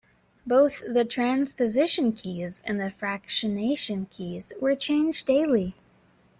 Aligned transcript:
Both 0.47 0.81
the 0.91 1.05
transposition 1.05 2.11
keys 2.13 2.63
and 2.65 2.79
the 2.79 2.85
fractionation 2.85 4.09
keys 4.09 4.51
were 4.59 4.73
changed 4.75 5.27
daily. 5.27 5.75